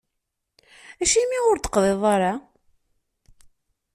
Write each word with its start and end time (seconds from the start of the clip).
Acimi 1.01 1.39
ur 1.49 1.57
d-teqḍiḍ 1.57 2.01
ara? 2.15 2.33